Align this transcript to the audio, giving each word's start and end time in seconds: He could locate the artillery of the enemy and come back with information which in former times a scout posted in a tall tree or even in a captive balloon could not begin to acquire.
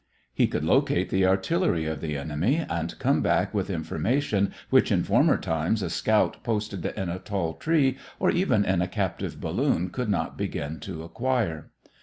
He 0.33 0.47
could 0.47 0.63
locate 0.65 1.11
the 1.11 1.27
artillery 1.27 1.85
of 1.85 2.01
the 2.01 2.17
enemy 2.17 2.65
and 2.67 2.97
come 2.97 3.21
back 3.21 3.53
with 3.53 3.69
information 3.69 4.51
which 4.71 4.91
in 4.91 5.03
former 5.03 5.37
times 5.37 5.83
a 5.83 5.91
scout 5.91 6.43
posted 6.43 6.83
in 6.83 7.07
a 7.07 7.19
tall 7.19 7.53
tree 7.53 7.99
or 8.19 8.31
even 8.31 8.65
in 8.65 8.81
a 8.81 8.87
captive 8.87 9.39
balloon 9.39 9.91
could 9.91 10.09
not 10.09 10.39
begin 10.39 10.79
to 10.79 11.03
acquire. 11.03 11.69